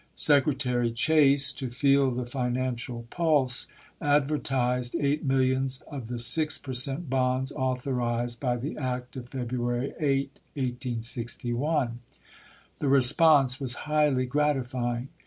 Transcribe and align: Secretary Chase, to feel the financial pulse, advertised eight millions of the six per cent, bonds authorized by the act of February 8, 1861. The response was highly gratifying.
Secretary 0.15 0.89
Chase, 0.89 1.51
to 1.51 1.69
feel 1.69 2.09
the 2.09 2.25
financial 2.25 3.05
pulse, 3.11 3.67
advertised 4.01 4.95
eight 4.99 5.23
millions 5.23 5.81
of 5.91 6.07
the 6.07 6.17
six 6.17 6.57
per 6.57 6.73
cent, 6.73 7.07
bonds 7.07 7.51
authorized 7.51 8.39
by 8.39 8.57
the 8.57 8.75
act 8.79 9.15
of 9.15 9.29
February 9.29 9.93
8, 9.99 10.31
1861. 10.55 11.99
The 12.79 12.87
response 12.87 13.59
was 13.61 13.75
highly 13.85 14.25
gratifying. 14.25 15.09